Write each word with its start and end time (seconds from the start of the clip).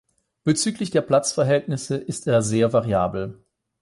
Bezüglich 0.45 0.89
der 0.89 1.01
Platzverhältnisse 1.03 1.95
ist 1.95 2.25
er 2.25 2.41
sehr 2.41 2.73
variabel. 2.73 3.39